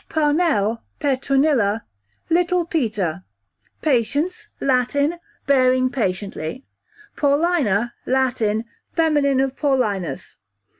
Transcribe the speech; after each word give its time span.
Parnell 0.09 0.81
/ 0.91 0.99
Petronilla, 0.99 1.83
little 2.27 2.65
Peter. 2.65 3.23
Patience, 3.83 4.49
Latin, 4.59 5.19
bearing 5.45 5.91
patiently. 5.91 6.65
Paulina, 7.15 7.93
Latin, 8.07 8.65
feminine 8.93 9.39
of 9.39 9.55
Paulinus. 9.55 10.37